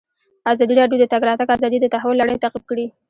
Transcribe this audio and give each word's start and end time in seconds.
ازادي 0.53 0.73
راډیو 0.79 0.97
د 0.99 1.03
د 1.09 1.11
تګ 1.13 1.21
راتګ 1.29 1.49
ازادي 1.55 1.77
د 1.81 1.85
تحول 1.95 2.15
لړۍ 2.21 2.37
تعقیب 2.43 2.63
کړې. 2.69 2.85